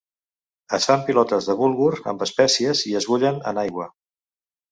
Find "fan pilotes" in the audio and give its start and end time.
0.91-1.49